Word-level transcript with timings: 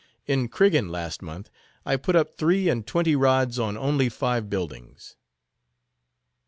"In 0.25 0.49
Criggan 0.49 0.89
last 0.89 1.21
month, 1.21 1.51
I 1.85 1.95
put 1.95 2.15
up 2.15 2.35
three 2.35 2.69
and 2.69 2.87
twenty 2.87 3.15
rods 3.15 3.59
on 3.59 3.77
only 3.77 4.09
five 4.09 4.49
buildings." 4.49 5.15